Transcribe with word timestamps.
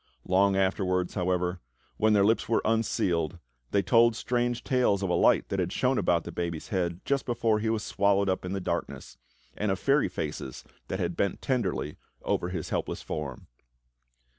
Long 0.25 0.55
afterwards, 0.55 1.13
however, 1.13 1.59
when 1.97 2.13
their 2.13 2.25
lips 2.25 2.49
were 2.49 2.55
HOW 2.65 2.69
ARTHUR 2.69 2.69
WON 2.71 2.77
HIS 2.79 2.87
KINGDOM 2.87 3.07
15 3.11 3.11
unsealed, 3.29 3.39
they 3.69 3.81
told 3.83 4.15
strange 4.15 4.63
tales 4.63 5.03
of 5.03 5.11
a 5.11 5.13
light 5.13 5.49
that 5.49 5.59
had 5.59 5.71
shone 5.71 5.99
about 5.99 6.23
the 6.23 6.31
baby's 6.31 6.69
head 6.69 7.01
just 7.05 7.23
before 7.23 7.59
he 7.59 7.69
was 7.69 7.83
swallowed 7.83 8.27
up 8.27 8.43
in 8.43 8.53
the 8.53 8.59
darkness, 8.59 9.19
and 9.55 9.69
of 9.69 9.77
fairy 9.77 10.09
faces 10.09 10.63
that 10.87 10.97
had 10.99 11.15
bent 11.15 11.39
tenderly 11.43 11.97
over 12.23 12.49
his 12.49 12.69
helpless 12.69 13.03
form. 13.03 13.45